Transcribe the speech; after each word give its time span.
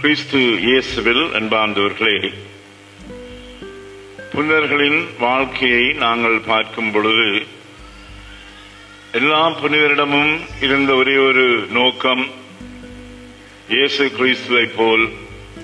கிறிஸ்து 0.00 0.40
இயேசுவில் 0.64 1.24
அன்பார்ந்தவர்களே 1.34 2.16
புனிதர்களின் 4.32 5.00
வாழ்க்கையை 5.18 5.84
நாங்கள் 5.96 6.38
பார்க்கும் 6.40 6.90
பொழுது 6.90 7.26
எல்லா 9.12 9.40
புனிதரிடமும் 9.52 10.32
இருந்த 10.60 10.94
ஒரே 10.94 11.16
ஒரு 11.18 11.44
நோக்கம் 11.70 12.24
இயேசு 13.68 14.06
கிறிஸ்துவை 14.10 14.66
போல் 14.76 15.04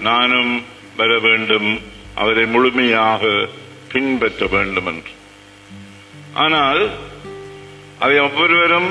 நானும் 0.00 0.52
வர 0.96 1.18
வேண்டும் 1.18 1.70
அவரை 2.14 2.46
முழுமையாக 2.46 3.22
பின்பற்ற 3.92 4.46
வேண்டும் 4.46 4.86
என்று 4.86 5.14
ஆனால் 6.36 6.82
அதை 7.98 8.20
ஒவ்வொருவரும் 8.20 8.90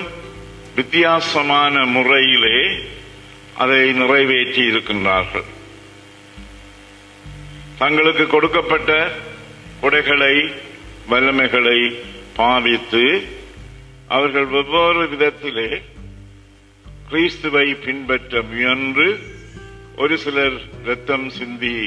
வித்தியாசமான 0.75 1.85
முறையிலே 1.87 2.57
அதை 3.57 3.93
நிறைவேற்றி 3.93 4.61
இருக்கின்றார்கள். 4.71 5.47
தங்களுக்கு 7.77 8.27
கொடுக்கப்பட்ட 8.27 8.91
கொடைகளை 9.81 10.35
வல்லமைகளை 11.09 11.79
பாவித்து 12.35 13.05
அவர்கள் 14.07 14.45
வெவ்வேறு 14.45 15.03
விதத்திலே 15.07 15.81
கிறிஸ்துவை 17.09 17.73
பின்பற்ற 17.73 18.41
முயன்று 18.41 19.07
ஒரு 19.97 20.17
சிலர் 20.17 20.57
ரத்தம் 20.83 21.29
சிந்தி 21.29 21.77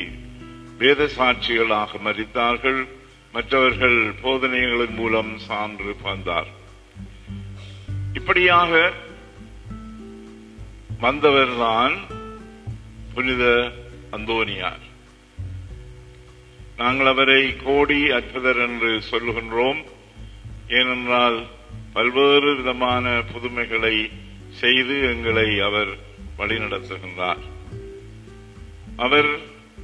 வேத 0.78 1.08
சாட்சிகளாக 1.18 1.90
மறித்தார்கள். 2.04 2.80
மற்றவர்கள் 3.32 3.98
போதனைகளின் 4.22 4.94
மூலம் 4.94 5.32
சான்று 5.38 5.92
வந்தார் 6.02 6.48
இப்படியாக 8.12 8.92
வந்தவர் 11.00 11.58
தான் 11.58 11.92
புனித 13.14 13.72
அந்தோனியார். 14.12 14.84
நாங்கள் 16.76 17.06
அவரை 17.06 17.56
கோடி 17.56 18.10
அற்புதர் 18.10 18.66
என்று 18.66 19.02
சொல்லுகின்றோம். 19.10 19.84
ஏனென்றால் 20.68 21.46
பல்வேறு 21.92 22.56
விதமான 22.56 23.22
புதுமைகளை 23.32 24.10
செய்து 24.50 25.02
எங்களை 25.02 25.60
அவர் 25.60 25.96
வழிநடத்துகின்றார். 26.38 27.42
அவர் 28.96 29.30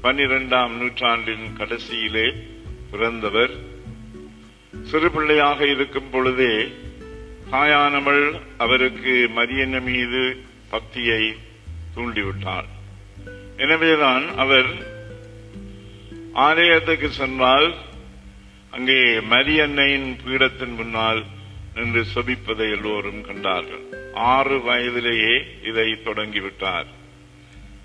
பன்னிரெண்டாம் 0.03 0.71
நூற்றாண்டின் 0.71 1.57
கடைசியிலே 1.59 2.33
பிறந்தவர். 2.91 3.51
சிறு 4.83 5.11
பிள்ளையாக 5.11 5.67
இருக்கும் 5.67 6.11
பொழுதே 6.11 6.73
தாயானவள் 7.51 8.41
அவருக்கு 8.59 9.31
மரியன 9.37 9.83
மீது 9.83 10.53
பக்தியை 10.75 11.25
தூண்டிவிட்டார். 11.95 12.69
எனவேதான் 13.57 14.25
அவர் 14.37 14.71
ஆலயத்துக்கு 16.33 17.09
சென்றால் 17.11 17.75
அங்கே 18.71 19.01
மரியன்னையின் 19.31 20.09
பீடத்தின் 20.25 20.75
முன்னால் 20.75 21.23
நின்று 21.75 22.05
சொபிப்பதை 22.15 22.67
எல்லோரும் 22.71 23.21
கண்டார்கள். 23.25 24.13
ஆறு 24.15 24.63
வயதிலேயே 24.63 25.35
இதை 25.65 25.89
தொடங்கிவிட்டார். 26.05 26.87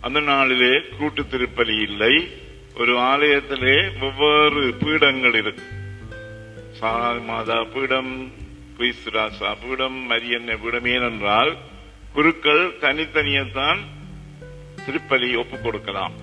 அந்த 0.01 0.19
நாளிலே 0.19 0.73
கூட்டு 0.97 1.23
திருப்பலி 1.23 1.81
இல்லை. 1.81 2.15
ஒரு 2.77 2.97
ஆலயத்திலே 2.97 3.77
வெவ்வேறு 3.99 4.75
பீடங்கள் 4.79 5.35
இருக்கு. 5.35 5.63
மாதா 7.25 7.63
பீடம் 7.63 8.31
கிறிஸ்துராசா 8.77 9.55
பீடம் 9.61 9.97
மரியன்னை 10.09 10.57
பீடம் 10.61 10.85
ஏனென்றால் 10.85 11.57
குருக்கள் 12.13 12.63
தனித்தனியத்தான் 12.79 13.79
திருப்பலி 14.85 15.37
ஒப்புக் 15.37 15.63
கொடுக்கலாம் 15.63 16.15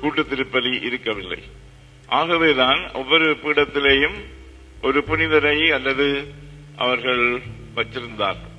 கூட்டு 0.00 0.22
திருப்பலி 0.22 0.72
இருக்கவில்லை. 0.82 1.42
ஆகவேதான் 2.06 2.80
ஒவ்வொரு 2.92 3.36
பீடத்திலேயும் 3.44 4.16
ஒரு 4.82 5.00
புனிதரை 5.00 5.70
அல்லது 5.72 6.06
அவர்கள் 6.76 7.24
வச்சிருந்தார்கள் 7.76 8.50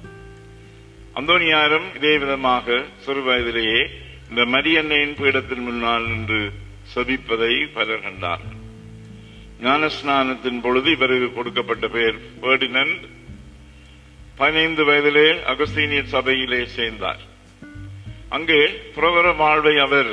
அந்தோனியாரும் 1.16 1.96
இதே 1.96 2.18
விதமாக 2.18 2.84
சிறு 2.98 3.22
வயதிலேயே 3.22 3.82
இந்த 4.30 4.42
மரியன்னையின் 4.46 5.16
பீடத்தின் 5.16 5.64
முன்னால் 5.64 6.08
நின்று 6.08 6.42
சபிப்பதை 6.96 7.54
பலர் 7.74 8.02
கண்டார் 8.02 8.46
ஞானஸ்நானத்தின் 9.62 10.62
பொழுது 10.62 10.92
இவருக்கு 10.92 11.34
கொடுக்கப்பட்ட 11.34 11.88
பெயர் 11.88 12.18
பேர்டினன் 12.42 12.94
பதினைந்து 14.40 14.84
வயதிலே 14.88 15.28
அகஸ்தீனிய 15.52 16.02
சபையிலே 16.14 16.62
சேர்ந்தார். 16.78 17.22
அங்கே 18.36 18.62
புரவர 18.96 19.28
வாழ்வை 19.44 19.76
அவர் 19.86 20.12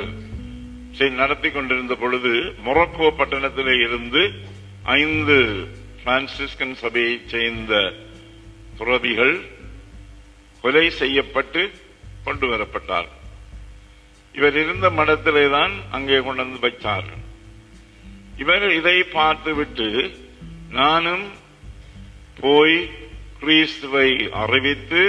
நடத்தி 1.19 1.49
கொண்டிருந்த 1.51 1.93
பொழுது 2.01 2.31
மொரக்கோ 2.65 3.07
பட்டணத்திலே 3.19 3.75
இருந்து 3.85 4.21
ஐந்து 4.99 5.37
பிரான்சிஸ்கன் 6.03 6.75
சபையை 6.83 7.15
சேர்ந்த 7.33 7.73
துறவிகள் 8.77 9.35
கொலை 10.63 10.85
செய்யப்பட்டு 11.01 11.61
கொண்டு 12.23 12.45
வரப்பட்டார். 12.53 13.09
இவர் 14.35 14.57
இருந்த 14.63 14.87
மடத்திலே 14.99 15.45
தான் 15.57 15.73
அங்கே 15.97 16.19
கொண்டு 16.25 16.43
வந்து 16.43 16.59
வைத்தார். 16.65 17.09
இவர் 18.43 18.67
இதை 18.79 18.97
பார்த்துவிட்டு 19.17 19.89
நானும் 20.79 21.25
போய் 22.43 22.77
கிறிஸ்துவை 23.43 24.09
அறிவித்து 24.31 25.03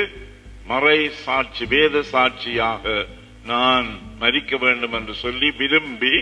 மறை 0.67 1.11
சாட்சி 1.25 1.67
வேத 1.67 2.03
சாட்சியாக 2.03 3.07
நான் 3.47 3.89
மறிக்க 4.21 4.59
வேண்டும் 4.59 4.93
என்று 4.93 5.15
சொல்லி 5.15 5.51
விரும்பி 5.51 6.15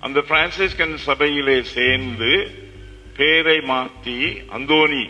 அந்த 0.00 0.24
பிரான்சிஸ்கன் 0.28 0.94
சபையிலே 0.94 1.62
சேர்ந்து 1.62 2.32
பேரை 3.16 3.60
மாற்றி 3.60 4.18
அந்தோனி 4.56 5.04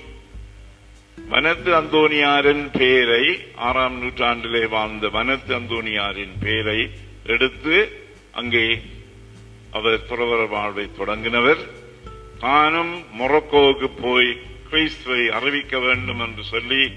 வனத்து 1.31 1.71
அந்தோனியாரின் 1.81 2.65
பேரை 2.79 3.25
ஆறாம் 3.55 3.97
நூற்றாண்டிலே 4.03 4.69
வாழ்ந்த 4.69 5.09
வனத்து 5.09 5.53
அந்தோனியாரின் 5.59 6.35
பேரை 6.41 6.91
எடுத்து 7.27 7.77
அங்கே 8.33 8.81
அவர் 9.73 10.06
துறவர 10.09 10.49
வாழ்வை 10.49 10.89
தொடங்கினவர். 10.99 11.62
தானும் 12.39 12.95
மொரக்கோவுக்கு 13.19 13.89
போய் 14.01 14.39
கிறிஸ்துவை 14.75 15.31
அறிவிக்க 15.31 15.79
வேண்டும் 15.79 16.21
என்று 16.21 16.45
சொல்லி 16.45 16.93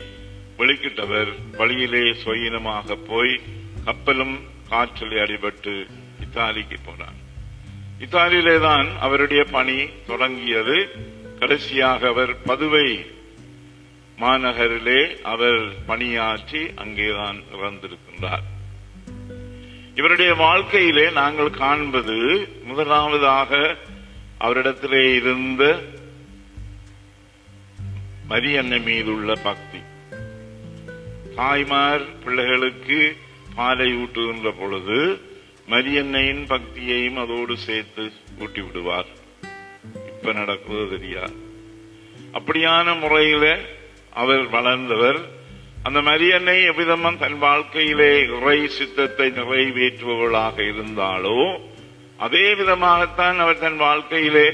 வெளிக்கிட்டவர் 0.58 1.34
வழியிலே 1.58 2.00
சுயினமாக 2.00 2.98
போய் 3.08 3.40
கப்பலும் 3.86 4.40
காற்றிலே 4.70 5.18
அடிபட்டு 5.18 5.86
இத்தாலிக்கு 6.22 6.76
போனார். 6.76 7.20
இத்தாலியிலே 8.00 8.60
தான் 8.60 8.88
அவருடைய 9.00 9.44
பணி 9.44 9.90
தொடங்கியது. 10.08 10.90
கடைசியாக 11.40 12.08
அவர் 12.08 12.36
பதுவை 12.48 13.06
மாநகரிலே 14.20 15.22
அவர் 15.22 15.86
பணியாற்றி 15.86 16.72
அங்கேதான் 16.76 17.44
இறந்திருக்கின்றார். 17.54 18.46
இவருடைய 19.96 20.34
வாழ்க்கையிலே 20.34 21.12
நாங்கள் 21.12 21.50
காண்பது 21.50 22.50
முதலாவதாக 22.64 23.76
அவரிடத்திலே 24.40 25.16
இருந்த 25.16 25.82
மரியன்னை 28.30 28.84
மீதுள்ள 28.84 29.36
பக்தி. 29.36 29.80
தாய்மார் 31.36 32.20
பிள்ளைகளுக்கு 32.24 33.18
பாலை 33.56 33.94
ஊட்டுகின்ற 33.94 34.54
பொழுது 34.60 35.22
மரியன்னையின் 35.70 36.44
பக்தியையும் 36.48 37.20
அதோடு 37.20 37.58
சேர்த்து 37.58 38.12
ஊட்டி 38.40 38.62
விடுவார் 38.62 39.06
இப்ப 40.08 40.34
நடக்குது 40.34 40.90
தெரியாது. 40.90 41.34
அப்படியான 42.34 43.00
முறையில 43.00 43.58
அவர் 44.14 44.50
வளர்ந்தவர். 44.50 45.20
அந்த 45.84 46.02
மரியன்னை 46.02 46.58
எவ்விதமும் 46.70 47.18
தன் 47.18 47.38
வாழ்க்கையிலே 47.38 48.26
இறை 48.26 48.68
சித்தத்தை 48.68 49.28
நிறைவேற்றுபவளாக 49.30 50.58
இருந்தாலோ 50.58 51.60
அதே 52.18 52.54
விதமாகத்தான் 52.54 53.38
அவர் 53.38 53.60
தன் 53.60 53.78
வாழ்க்கையிலே 53.78 54.48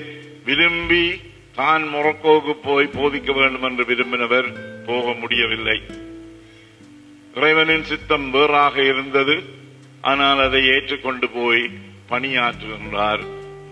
விரும்பி 0.46 1.22
தான் 1.56 1.84
மொரக்கோவுக்கு 1.94 2.54
போய் 2.64 2.94
போதிக்க 2.98 3.32
வேண்டும் 3.34 3.62
என்று 3.62 3.84
விரும்பினவர் 3.84 4.48
போக 4.86 5.12
முடியவில்லை. 5.14 5.82
இறைவனின் 7.34 7.84
சித்தம் 7.84 8.32
வேறாக 8.32 8.76
இருந்தது. 8.82 9.36
ஆனால் 10.02 10.40
அதை 10.40 10.62
ஏற்றுக்கொண்டு 10.66 11.30
போய் 11.30 11.64
பணியாற்றுகின்றார் 12.10 13.24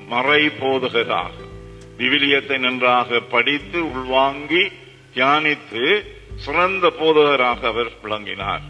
மறை 0.07 0.49
போதகராக. 0.49 1.33
விவிலியத்தை 1.97 2.57
நன்றாக 2.57 3.19
படித்து 3.19 3.79
உள்வாங்கி 3.91 4.63
தியானித்து 5.15 5.85
சிறந்த 6.35 6.93
போதகராக 6.99 7.61
அவர் 7.67 7.91
விளங்கினார். 8.01 8.65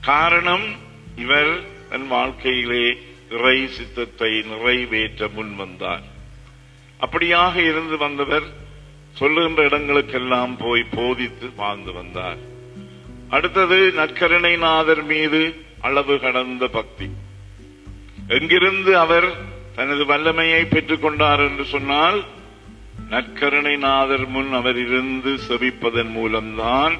காரணம் 0.00 0.66
இவர் 1.16 1.54
தன் 1.90 2.06
வாழ்க்கையிலே 2.06 2.86
இறை 3.30 3.58
சித்தத்தை 3.66 4.42
நிறைவேற்ற 4.50 5.28
முன் 5.28 5.54
வந்தார் 5.56 6.04
அப்படியாக 7.00 7.54
இருந்து 7.62 7.96
வந்தவர் 7.96 8.46
சொல்லுகின்ற 9.12 9.62
இடங்களுக்கெல்லாம் 9.68 10.56
போய் 10.58 10.84
போதித்து 10.90 11.54
வாழ்ந்து 11.56 11.92
வந்தார். 11.92 12.40
அடுத்தது 13.28 13.92
நற்கருணைநாதர் 13.96 15.04
மீது 15.04 15.40
அளவு 15.80 16.20
கடந்த 16.20 16.66
பக்தி. 16.66 17.08
எங்கிருந்து 18.28 18.98
அவர் 18.98 19.28
தனது 19.76 20.04
வல்லமையை 20.04 20.64
பெற்றுக் 20.64 21.02
கொண்டார் 21.02 21.40
என்று 21.40 21.64
சொன்னால் 21.64 22.24
நற்கருணை 23.10 23.78
நாதர் 23.78 24.26
முன் 24.26 24.52
அவர் 24.52 24.78
இருந்து 24.78 25.38
செவிப்பதன் 25.48 26.10
மூலம்தான் 26.10 26.94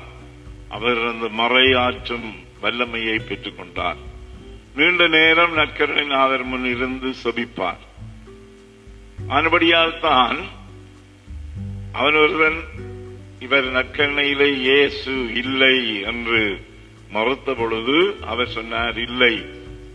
அவர் 0.68 1.00
அந்த 1.06 1.26
மறையாற்றும் 1.42 2.28
வல்லமையை 2.60 3.18
பெற்றுக் 3.18 3.56
கொண்டார் 3.56 3.96
நீண்ட 4.76 5.08
நேரம் 5.08 5.56
நற்கருணைநாதர் 5.56 6.44
முன் 6.44 6.76
இருந்து 6.76 7.14
செபிப்பார். 7.24 7.82
ஆனபடியால் 9.30 10.00
தான் 10.00 10.38
அவன் 11.92 12.14
ஒருவன் 12.14 12.58
இவர் 13.38 13.64
நற்கருணையிலே 13.64 14.54
இயேசு 14.54 15.28
இல்லை 15.34 16.02
என்று 16.02 16.60
மறுத்த 17.10 17.54
பொழுது 17.54 18.18
அவர் 18.20 18.48
சொன்னார் 18.48 18.98
இல்லை 18.98 19.34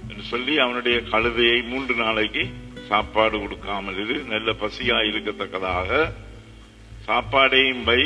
என்று 0.09 0.23
சொல்லி 0.23 0.57
அவனுடைய 0.57 0.99
கழுதையை 0.99 1.67
மூன்று 1.67 1.93
நாளைக்கு 1.95 2.43
சாப்பாடு 2.87 3.39
கொடுக்காமல் 3.39 3.95
இரு 3.95 4.23
நல்ல 4.23 4.51
பசியா 4.51 4.97
இருக்கத்தக்கதாக. 5.01 5.89
சாப்பாடையும் 7.07 7.83
வை 7.83 8.01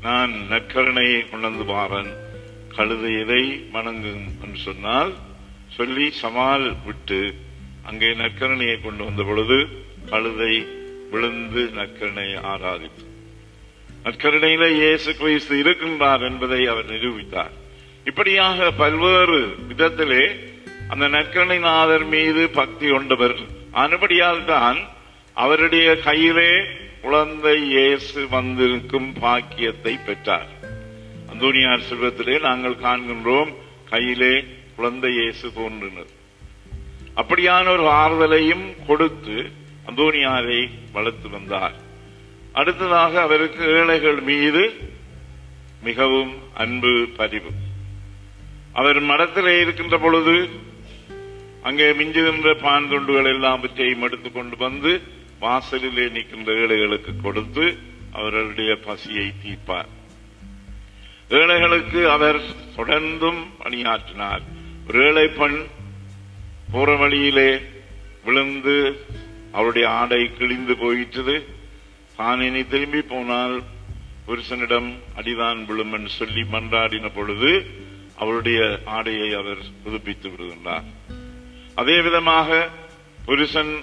நான் 0.00 0.32
நற்கருணையை 0.50 1.28
கொண்டு 1.30 1.64
வாரன் 1.64 2.12
கழுதையதை 2.76 3.70
வணங்கும் 3.70 4.26
என்று 4.42 4.58
சொன்னால் 4.58 5.12
சொல்லி 5.68 6.10
சமால் 6.10 6.76
விட்டு 6.84 7.34
அங்கே 7.82 8.14
நக்கரணையை 8.14 8.80
கொண்டு 8.80 9.04
வந்த 9.04 9.22
பொழுது 9.22 9.58
கழுதை 10.10 10.54
விழுந்து 11.10 11.62
நற்கருணையை 11.78 12.38
ஆராதித்து 12.52 13.04
நற்கருணையில 14.04 14.64
இயேசு 14.80 15.10
கிறிஸ்து 15.20 15.54
இருக்கின்றார் 15.62 16.22
என்பதை 16.28 16.60
அவர் 16.72 16.86
நிரூபித்தார். 16.92 17.54
இப்படியாக 18.04 18.68
பல்வேறு 18.80 19.38
விதத்திலே 19.70 20.24
அந்த 20.88 21.04
நற்கருணை 21.08 21.58
நாதர் 21.58 22.06
மீது 22.14 22.42
பக்தி 22.50 22.86
கொண்டவர் 22.90 23.36
அனுபடியால் 23.84 24.44
தான் 24.44 24.78
அவருடைய 25.36 25.88
கையிலே 26.08 26.52
குழந்தை 27.02 27.56
இயேசு 27.74 28.20
வந்திருக்கும் 28.28 29.10
பாக்கியத்தை 29.20 29.94
பெற்றார். 30.06 30.48
அந்தோனியார் 31.32 31.86
செல்வத்திலே 31.88 32.36
நாங்கள் 32.40 32.82
காண்கின்றோம் 32.86 33.50
கையிலே 33.92 34.34
குழந்தை 34.76 35.10
இயேசு 35.12 35.46
தோன்றினர் 35.58 36.12
அப்படியான 37.16 37.64
ஒரு 37.76 37.86
ஆறுதலையும் 38.02 38.66
கொடுத்து 38.86 39.36
அந்தோனியாரை 39.90 40.70
வளர்த்து 40.92 41.28
வந்தார். 41.28 41.74
அடுத்ததாக 42.52 43.20
அவருக்கு 43.20 43.64
ஏழைகள் 43.64 44.20
மீது 44.20 44.92
மிகவும் 45.82 46.34
அன்பு 46.54 47.08
பதிவு. 47.16 47.50
அவர் 48.72 49.02
மடத்திலே 49.02 49.60
இருக்கின்ற 49.60 49.98
பொழுது 49.98 50.48
அங்கே 51.62 51.92
மிஞ்சுகின்ற 51.92 52.54
பான் 52.62 52.88
துண்டுகள் 52.88 53.24
எல்லாம் 53.24 53.34
எல்லாவற்றையும் 53.34 54.02
எடுத்துக்கொண்டு 54.02 54.56
வந்து 54.56 55.02
வாசலிலே 55.40 56.08
நிற்கின்ற 56.08 56.52
ஏழைகளுக்கு 56.52 57.12
கொடுத்து 57.22 57.78
அவர்களுடைய 58.12 58.76
பசியை 58.76 59.32
தீர்ப்பார். 59.44 59.88
ஏழைகளுக்கு 61.28 62.10
அவர் 62.10 62.40
தொடர்ந்தும் 62.76 63.46
பணியாற்றினார். 63.58 64.42
ஒரு 64.88 65.06
ஏழை 65.06 65.28
பெண் 65.28 65.66
போற 66.72 66.96
வழியிலே 66.96 67.60
விழுந்து 68.24 69.04
அவருடைய 69.52 69.90
ஆடை 69.90 70.30
கிழிந்து 70.38 70.76
போயிற்று. 70.76 71.48
தான் 72.16 72.68
திரும்பி 72.68 73.00
போனால் 73.00 73.62
புருஷனிடம் 74.26 74.94
அடிதான் 75.16 75.64
விழும் 75.64 75.92
என்று 75.92 76.08
சொல்லி 76.08 76.42
மன்றாடின 76.52 77.10
பொழுது 77.14 77.66
அவருடைய 78.16 78.78
ஆடையை 78.84 79.32
அவர் 79.34 79.56
புதுப்பித்து 79.84 80.28
விடுகின்றார். 80.28 80.84
அதே 81.74 82.00
விதமாக 82.00 82.68
புருஷன் 83.24 83.76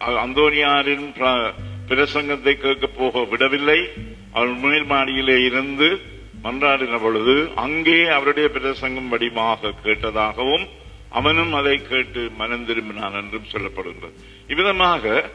அந்தோனியாரின் 0.00 1.12
பிர- 1.18 1.52
பிரசங்கத்தை 1.88 2.54
கேட்க 2.54 2.86
போக 2.86 3.24
விடவில்லை. 3.24 3.88
அவள் 4.32 4.54
மேல் 4.54 4.84
மாடியிலே 4.84 5.40
இருந்து 5.40 6.00
மன்றாடின 6.44 7.00
பொழுது 7.00 7.50
அங்கே 7.54 8.06
அவருடைய 8.06 8.48
பிரசங்கம் 8.48 9.08
வடிமாக 9.08 9.72
கேட்டதாகவும் 9.82 10.66
அவனும் 11.10 11.52
அதை 11.52 11.82
கேட்டு 11.82 12.30
மனம் 12.36 12.66
திரும்பினான் 12.66 13.14
என்றும் 13.14 13.50
சொல்லப்படுகிறது. 13.52 14.12
இவ்விதமாக 14.48 15.30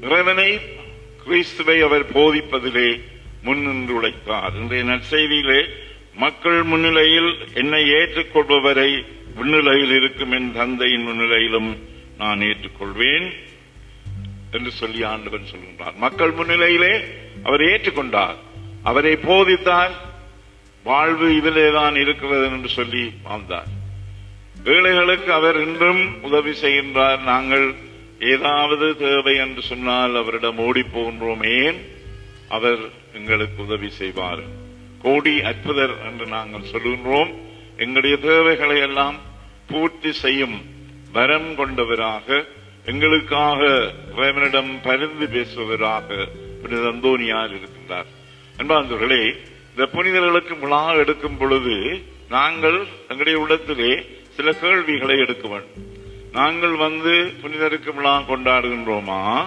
இறைவனை 0.00 0.60
கிறிஸ்துவை 1.24 1.80
அவர் 1.80 2.12
போதிப்பதிலே 2.12 3.00
முன்னின்று 3.42 3.94
உழைத்தார். 3.94 4.52
இன்றைய 4.54 4.84
நற்செய்தியிலே 4.84 5.68
மக்கள் 6.14 6.62
முன்னிலையில் 6.62 7.36
என்னை 7.54 7.82
ஏற்றுக்கொள்பவரை 7.90 9.04
விண்ணிலையில் 9.36 9.96
இருக்கும் 9.96 10.32
என் 10.32 10.52
தந்தையின் 10.52 11.06
முன்னிலையிலும் 11.08 11.76
நான் 12.18 12.38
ஏற்றுக்கொள்வேன் 12.38 13.32
என்று 14.50 14.70
சொல்லி 14.70 15.02
ஆண்டவன் 15.02 15.46
சொல்கின்றார். 15.52 15.94
மக்கள் 15.94 16.32
முன்னிலையிலே 16.32 17.04
அவர் 17.42 17.60
ஏற்றுக்கொண்டார். 17.60 18.36
அவரை 18.82 19.16
போதித்தார் 19.16 19.90
வாழ்வு 20.84 21.28
இதிலேதான் 21.30 21.96
இருக்கிறது 21.96 22.44
என்று 22.44 22.68
சொல்லி 22.68 23.10
வாழ்ந்தார். 23.22 23.75
ஏழைகளுக்கு 24.66 25.32
அவர் 25.32 25.56
இன்றும் 25.60 26.22
உதவி 26.22 26.50
செய்கின்றார். 26.50 27.20
நாங்கள் 27.22 27.74
ஏதாவது 28.20 28.96
தேவை 28.96 29.36
என்று 29.36 29.62
சொன்னால் 29.62 30.14
அவரிடம் 30.16 30.58
ஓடி 30.58 30.82
போகின்றோம் 30.94 31.64
ஏன்? 31.64 31.78
அவர் 32.48 32.78
எங்களுக்கு 33.14 33.62
உதவி 33.62 33.90
செய்வார். 33.90 34.42
கோடி 35.02 35.34
அற்புதர் 35.40 35.94
என்று 36.08 36.26
நாங்கள் 36.26 36.70
சொல்கின்றோம். 36.72 37.30
எங்களுடைய 37.76 38.16
தேவைகளை 38.16 38.78
எல்லாம் 38.80 39.16
பூர்த்தி 39.70 40.12
செய்யும் 40.12 40.56
வரம் 41.12 41.54
கொண்டவராக 41.54 42.44
எங்களுக்காக 42.86 43.60
இறைவனிடம் 44.16 44.80
பரிந்து 44.82 45.26
பேசுவதராக 45.26 46.08
புனித 46.62 46.82
அந்தோனியார் 46.88 47.54
இருக்கின்றார். 47.58 48.10
அன்பாந்தவர்களே 48.58 49.22
இந்த 49.70 49.86
புனிதர்களுக்கு 49.92 50.58
விழா 50.58 50.92
எடுக்கும் 50.92 51.36
பொழுது 51.36 52.02
நாங்கள் 52.28 52.78
எங்களுடைய 53.08 53.38
உள்ளத்திலே 53.38 53.92
சில 54.36 54.52
கேள்விகளை 54.52 55.18
எடுக்க 55.18 55.48
வேண்டும் 55.48 55.84
நாங்கள் 56.32 56.74
வந்து 56.74 57.32
புனிதருக்கு 57.40 57.94
விழா 57.94 58.20
கொண்டாடுகின்றோமா? 58.20 59.44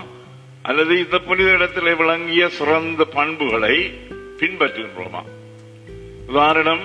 அல்லது 0.62 0.98
இந்த 0.98 1.20
புனித 1.20 1.50
இடத்திலே 1.50 1.94
விளங்கிய 1.94 2.50
சிறந்த 2.50 3.06
பண்புகளை 3.06 3.92
பின்பற்றுகின்றோமா? 4.38 5.22
உதாரணம் 6.28 6.80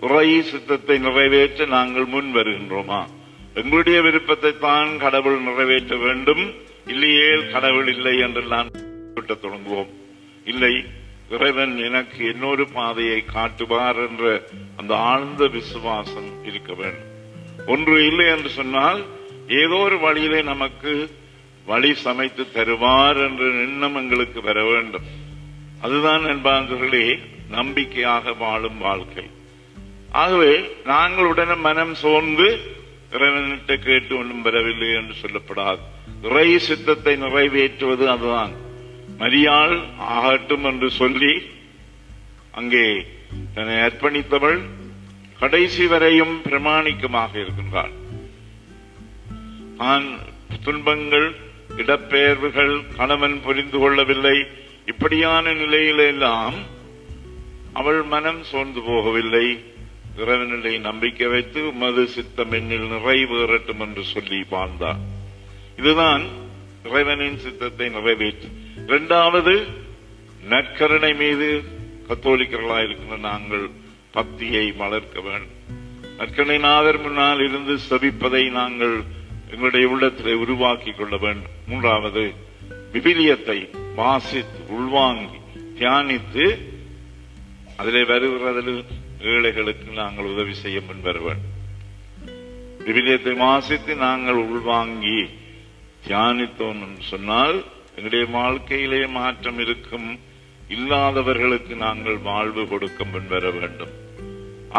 உரை 0.00 0.42
சித்தத்தை 0.42 0.98
நிறைவேற்ற 0.98 1.66
நாங்கள் 1.66 2.04
முன் 2.04 2.34
வருகின்றோமா? 2.34 3.06
எங்களுடைய 3.54 4.02
விருப்பத்தை 4.02 4.58
தான் 4.58 4.98
கடவுள் 4.98 5.40
நிறைவேற்ற 5.40 5.96
வேண்டும். 5.96 6.54
இல்லையே 6.86 7.28
கடவுள் 7.52 7.88
இல்லை 7.94 8.18
என்று 8.18 8.42
கூட்ட 9.14 9.34
தொடங்குவோம். 9.34 9.90
இல்லை 10.44 10.84
இறைவன் 11.30 11.78
எனக்கு 11.78 12.30
இன்னொரு 12.32 12.68
பாதையை 12.68 13.24
காட்டுவார் 13.24 14.08
என்ற 14.08 14.42
அந்த 14.76 14.96
ஆழ்ந்த 14.96 15.46
விசுவாசம் 15.46 16.44
இருக்க 16.44 16.74
வேண்டும். 16.74 17.16
ஒன்று 17.66 18.06
இல்லை 18.06 18.26
என்று 18.26 18.48
சொன்னால் 18.48 19.04
ஏதோ 19.46 19.74
ஒரு 19.74 19.98
வழியிலே 19.98 20.42
நமக்கு 20.42 21.10
வழி 21.66 21.94
சமைத்து 21.94 22.46
தருவார் 22.54 23.28
என்ற 23.28 23.44
எண்ணம் 23.44 23.94
எங்களுக்கு 23.94 24.40
பெற 24.40 24.64
வேண்டும். 24.64 25.02
அதுதான் 25.80 26.24
என்பார்களே 26.24 27.18
நம்பிக்கையாக 27.50 28.32
வாழும் 28.32 28.78
வாழ்க்கை. 28.78 29.24
ஆகவே 30.10 30.70
நாங்கள் 30.84 31.24
உடனே 31.24 31.54
மனம் 31.54 31.94
சோர்ந்து 31.94 32.76
இறைவனிட்ட 33.10 33.76
கேட்டு 33.76 34.18
ஒன்றும் 34.18 34.42
வரவில்லை 34.42 34.88
என்று 34.94 35.14
சொல்லப்படாது. 35.22 35.78
இறை 36.22 36.58
சித்தத்தை 36.58 37.16
நிறைவேற்றுவது 37.22 38.06
அதுதான். 38.06 38.52
மரியாள் 39.18 39.80
ஆகட்டும் 39.98 40.64
என்று 40.64 40.90
சொல்லி 40.90 41.42
அங்கே 42.50 43.06
தன்னை 43.54 43.74
அர்ப்பணித்தவள் 43.74 44.60
கடைசி 45.40 45.86
வரையும் 45.86 46.42
பிரமாணிக்கமாக 46.42 47.40
இருக்கின்றாள் 47.40 47.90
நான் 49.76 50.06
துன்பங்கள் 50.64 51.34
இடப்பெயர்வுகள் 51.76 52.84
கணவன் 52.96 53.40
புரிந்து 53.42 53.78
கொள்ளவில்லை. 53.78 54.46
இப்படியான 54.86 55.50
நிலையிலெல்லாம் 55.52 56.54
அவள் 57.72 58.02
மனம் 58.02 58.42
சோர்ந்து 58.42 58.80
போகவில்லை. 58.80 59.58
இறைவனிலை 60.16 60.78
நம்பிக்கை 60.78 61.26
வைத்து 61.26 61.60
மது 61.72 62.06
சித்தம் 62.06 62.52
என்னில் 62.52 62.88
நிறைவேறட்டும் 62.92 63.78
என்று 63.78 64.02
சொல்லி 64.02 64.44
வாழ்ந்தார். 64.48 64.96
இதுதான் 65.76 66.24
இறைவனின் 66.84 67.38
சித்தத்தை 67.38 67.88
நிறைவேற்று. 67.88 68.48
இரண்டாவது 68.86 69.66
நற்கருணை 70.48 71.16
மீது 71.16 71.62
கத்தோலிக்கர்களாயிருக்கின்ற 72.08 73.18
நாங்கள் 73.18 73.70
பக்தியை 74.12 74.72
வளர்க்க 74.72 75.20
வேண்டும். 75.20 75.56
நற்கருணை 76.18 76.58
நாதர் 76.58 77.00
முன்னால் 77.00 77.40
இருந்து 77.48 77.78
சபிப்பதை 77.90 78.50
நாங்கள் 78.50 79.02
எங்களுடைய 79.50 79.88
உள்ளத்திலே 79.88 80.32
உருவாக்கி 80.32 80.90
கொள்ள 80.90 81.16
வேண்டும். 81.16 81.50
மூன்றாவது 81.66 82.32
விபிலியத்தை 82.92 83.58
வாசித்து 83.94 84.60
உள்வாங்கி 84.68 85.38
தியானித்து 85.78 86.58
அதிலே 87.76 88.02
வருகிறதில் 88.02 88.84
ஏழைகளுக்கு 89.20 89.92
நாங்கள் 89.92 90.24
உதவி 90.24 90.54
செய்ய 90.54 90.80
முன்வர 90.80 91.18
வேண்டும். 91.18 91.56
விபிலியத்தை 92.86 93.36
வாசித்து 93.36 93.96
நாங்கள் 93.96 94.34
உள்வாங்கி 94.34 95.28
தியானித்தோம் 96.06 96.80
என்று 96.86 97.02
சொன்னால் 97.02 97.64
எங்களுடைய 97.88 98.26
வாழ்க்கையிலே 98.26 99.06
மாற்றம் 99.06 99.58
இருக்கும். 99.58 100.18
இல்லாதவர்களுக்கு 100.74 101.74
நாங்கள் 101.84 102.18
வாழ்வு 102.30 102.62
கொடுக்க 102.68 103.04
முன்வர 103.04 103.44
வேண்டும். 103.58 103.92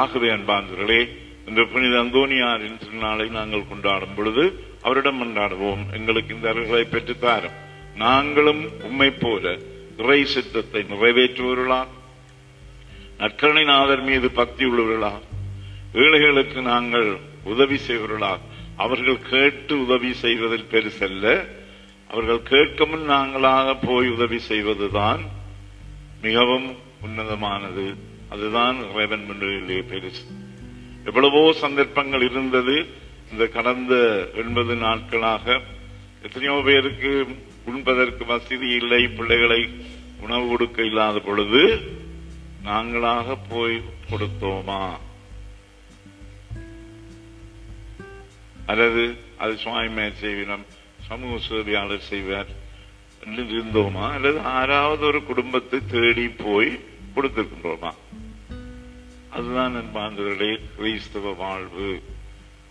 ஆகவே 0.02 0.30
அன்பாந்தர்களே 0.30 1.02
இந்த 1.50 1.62
புனித 1.72 1.96
அந்தோனியாரின் 2.04 2.80
திருநாளை 2.82 3.28
நாங்கள் 3.38 3.70
கொண்டாடும் 3.70 4.16
பொழுது 4.16 4.44
அவரிடம் 4.82 5.20
கொண்டாடுவோம் 5.22 5.82
எங்களுக்கு 5.98 6.36
இந்த 6.36 6.48
அருள்களை 6.54 6.84
பெற்றுத்தாரும். 6.92 7.56
நாங்களும் 7.96 8.62
உண்மை 8.88 9.10
போல 9.12 9.58
இறை 10.02 10.20
சித்தத்தை 10.26 10.82
நிறைவேற்றுவர்களா 10.92 11.82
நற்கரணிநாதர் 13.22 14.04
மீது 14.04 14.28
பக்தி 14.32 14.64
உள்ளவர்களா 14.66 15.14
ஏழைகளுக்கு 16.04 16.60
நாங்கள் 16.62 17.10
உதவி 17.54 17.78
செய்வர்களா 17.88 18.34
அவர்கள் 18.84 19.20
கேட்டு 19.32 19.74
உதவி 19.86 20.12
செய்வதில் 20.24 20.70
பெருசல்ல 20.72 21.26
அவர்கள் 22.10 22.48
கேட்க 22.52 22.86
முன் 22.86 23.06
நாங்களாக 23.10 23.76
போய் 23.88 24.10
உதவி 24.10 24.40
செய்வதுதான் 24.50 25.22
மிகவும் 26.22 26.76
உன்னதமானது. 27.06 27.96
அதுதான் 28.30 28.92
இறைவன் 28.92 29.26
முன்னிலையிலே 29.30 29.80
பெருசு 29.82 30.26
எவ்வளவோ 31.06 31.54
சந்தர்ப்பங்கள் 31.54 32.22
இருந்தது. 32.22 32.86
இந்த 33.32 33.48
கடந்த 33.48 33.96
எண்பது 34.36 34.76
நாட்களாக 34.76 35.62
எத்தனையோ 36.24 36.62
பேருக்கு 36.66 37.26
உண்பதற்கு 37.66 38.26
வசதி 38.26 38.70
இல்லை. 38.70 39.08
பிள்ளைகளை 39.08 39.70
உணவு 40.22 40.48
கொடுக்க 40.48 40.84
இல்லாத 40.84 41.20
பொழுது 41.20 41.80
நாங்களாக 42.66 43.38
போய் 43.50 43.82
கொடுத்தோமா? 44.10 44.98
அல்லது 48.66 49.16
அது 49.38 49.58
சுவாமி 49.58 50.02
செய்வினம் 50.02 50.66
சமூக 51.02 51.38
சேவையாளர் 51.38 52.00
செய்வார் 52.00 52.59
இருந்தோமா 53.50 54.06
அல்லது 54.16 54.40
ஆறாவது 54.54 55.04
ஒரு 55.06 55.20
குடும்பத்தை 55.24 55.80
தேடி 55.88 56.26
போய் 56.38 56.72
கொடுத்திருக்கின்றோமா 57.16 57.92
அதுதான் 59.32 59.76
அன்பாந்தவர்களே 59.76 60.52
கிறிஸ்தவ 60.76 61.34
வாழ்வு 61.40 61.90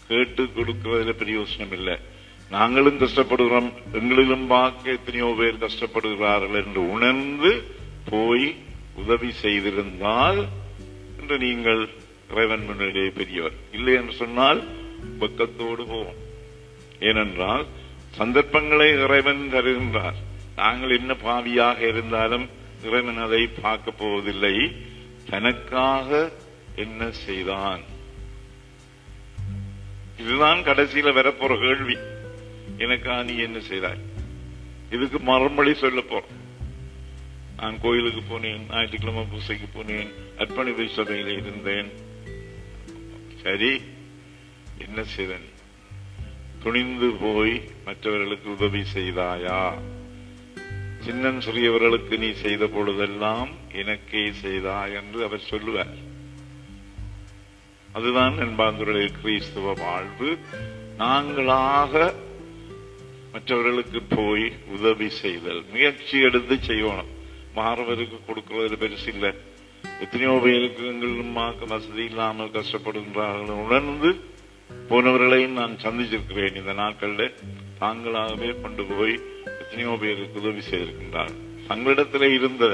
கேட்டு 0.09 0.43
கொடுக்கிறதுல 0.57 1.13
பிரயோசனம் 1.19 1.73
இல்லை 1.73 1.97
நாங்களும் 2.51 3.01
கஷ்டப்படுகிறோம் 3.01 3.69
எங்களிலும் 3.93 4.47
பார்க்க 4.47 4.91
எத்தனையோ 4.91 5.29
பேர் 5.39 5.63
கஷ்டப்படுகிறார்கள் 5.63 6.59
என்று 6.63 6.83
உணர்ந்து 6.91 7.51
போய் 8.11 8.47
உதவி 8.97 9.31
செய்திருந்தால் 9.43 10.41
என்று 11.19 11.37
நீங்கள் 11.39 11.83
இறைவன் 12.31 12.65
முன்னிலே 12.65 13.05
பெரியவர் 13.11 13.57
இல்லை 13.73 13.95
என்று 13.95 14.15
சொன்னால் 14.15 14.61
பக்கத்தோடு 15.21 15.85
போவோம் 15.87 16.19
ஏனென்றால் 17.01 17.65
சந்தர்ப்பங்களை 18.17 18.89
இறைவன் 18.99 19.45
தருகின்றார் 19.53 20.19
நாங்கள் 20.59 20.99
என்ன 20.99 21.13
பாவியாக 21.15 21.79
இருந்தாலும் 21.89 22.47
இறைவன் 22.83 23.19
அதை 23.19 23.47
பார்க்க 23.47 23.91
போவதில்லை. 23.91 24.77
தனக்காக 25.31 26.31
என்ன 26.77 27.11
செய்தான்? 27.11 27.83
இதுதான் 30.19 30.59
கடைசியில 30.59 31.11
வரப்போற 31.19 31.53
கேள்வி. 31.61 31.97
எனக்கா 32.79 33.25
நீ 33.25 33.35
என்ன 33.37 33.59
செய்தாய்? 33.61 34.03
இதுக்கு 34.91 35.19
மறுமொழி 35.19 35.75
சொல்ல 35.75 36.01
போற 36.01 36.25
நான் 37.57 37.81
கோயிலுக்கு 37.81 38.23
போனேன் 38.29 38.63
ஞாயிற்றுக்கிழமை 38.71 39.25
பூசைக்கு 39.25 39.69
போனேன் 39.75 40.11
அர்ப்பணிப்பு 40.39 40.89
சபையில் 40.89 41.33
இருந்தேன். 41.37 41.93
சரி 43.43 43.73
என்ன 44.79 45.03
செய்தேன்? 45.03 45.49
துணிந்து 46.63 47.11
போய் 47.21 47.55
மற்றவர்களுக்கு 47.85 48.51
உதவி 48.51 48.83
செய்தாயா? 48.95 49.61
சின்னன் 51.09 51.39
சிறியவர்களுக்கு 51.39 52.19
நீ 52.19 52.33
செய்த 52.33 52.67
பொழுதெல்லாம் 52.67 53.49
எனக்கே 53.73 54.33
செய்தா 54.33 54.87
என்று 54.87 55.25
அவர் 55.25 55.39
சொல்லுவார். 55.39 55.93
அதுதான் 57.93 58.35
என்பாந்துடைய 58.39 59.07
கிறிஸ்துவ 59.23 59.73
வாழ்வு. 59.73 60.39
நாங்களாக 60.99 62.13
மற்றவர்களுக்கு 63.33 64.03
போய் 64.03 64.53
உதவி 64.69 65.09
செய்தல் 65.09 65.65
முயற்சி 65.71 66.21
எடுத்து 66.21 66.55
செய்யணும். 66.55 67.11
மாறவருக்கு 67.57 68.19
கொடுக்கறது 68.27 68.77
பெருசு 68.83 69.09
இல்லை. 69.09 69.33
எத்தனையோ 70.01 70.41
பேருக்கு 70.43 70.85
எங்களுமாக்க 70.93 71.67
வசதி 71.67 72.05
இல்லாமல் 72.05 72.51
கஷ்டப்படுகின்றார்கள். 72.51 73.65
உணர்ந்து 73.67 74.21
போனவர்களையும் 74.89 75.59
நான் 75.61 75.77
சந்திச்சிருக்கிறேன் 75.83 76.57
இந்த 76.57 76.73
நாட்களில். 76.73 77.35
தாங்களாகவே 77.81 78.61
கொண்டு 78.61 78.85
போய் 78.85 79.21
எத்தனையோ 79.71 79.93
பேருக்கு 80.01 80.41
உதவி 80.41 80.63
செய்திருக்கின்றார் 80.63 81.35
தங்களிடத்துல 81.69 82.29
இருந்த 82.35 82.65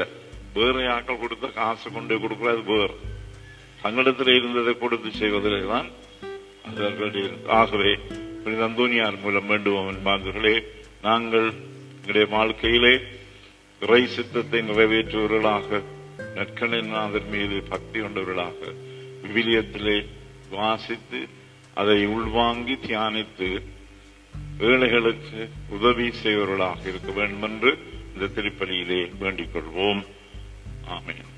வேறு 0.54 0.80
யாக்கள் 0.84 1.20
கொடுத்த 1.20 1.46
காசு 1.54 1.86
கொண்டு 1.90 2.14
கொடுக்கிறது 2.18 2.62
வேறு. 2.70 2.96
தங்களிடத்தில் 3.78 4.36
இருந்ததை 4.36 4.72
கொடுத்து 4.74 5.10
செய்வதிலே 5.12 5.60
தான் 5.66 5.88
அவர்களுடைய 6.66 7.24
ஆகவே 7.52 7.90
புனித 8.42 8.62
அந்தோனியார் 8.68 9.22
மூலம் 9.22 9.46
வேண்டுவோம் 9.46 9.90
என்பார்களே 9.92 10.54
நாங்கள் 11.02 11.48
எங்களுடைய 11.94 12.26
வாழ்க்கையிலே 12.30 12.94
இறை 13.82 14.02
சித்தத்தை 14.06 14.60
நிறைவேற்றுவர்களாக 14.62 15.80
நற்கணநாதர் 16.36 17.28
மீது 17.28 17.56
பக்தி 17.68 17.98
கொண்டவர்களாக 18.00 18.60
விவிலியத்திலே 19.22 19.98
வாசித்து 20.50 21.20
அதை 21.76 21.98
உள்வாங்கி 22.06 22.74
தியானித்து 22.82 23.48
ஏழைகளுக்கு 24.58 25.50
உதவி 25.68 26.12
செய்வர்களாக 26.12 26.88
இருக்க 26.88 27.12
வேண்டும் 27.12 27.42
என்று 27.42 27.78
இந்த 28.14 28.40
திருப்பலியிலே 28.40 29.10
வேண்டிக் 29.18 29.50
கொள்வோம். 29.54 30.04
ஆமேன். 30.88 31.33